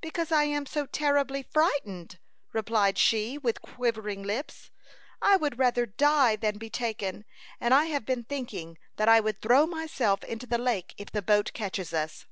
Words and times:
"Because 0.00 0.32
I 0.32 0.44
am 0.44 0.64
so 0.64 0.86
terribly 0.86 1.42
frightened," 1.42 2.18
replied 2.54 2.96
she, 2.96 3.36
with 3.36 3.60
quivering 3.60 4.22
lips. 4.22 4.70
"I 5.20 5.36
would 5.36 5.58
rather 5.58 5.84
die 5.84 6.34
than 6.34 6.56
be 6.56 6.70
taken; 6.70 7.26
and 7.60 7.74
I 7.74 7.84
have 7.84 8.06
been 8.06 8.24
thinking 8.24 8.78
that 8.96 9.10
I 9.10 9.20
would 9.20 9.42
throw 9.42 9.66
myself 9.66 10.24
into 10.24 10.46
the 10.46 10.56
lake 10.56 10.94
if 10.96 11.12
the 11.12 11.20
boat 11.20 11.52
catches 11.52 11.92
us." 11.92 12.24